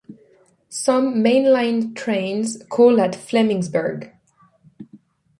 [0.67, 4.11] Some main line trains call at Flemingsberg.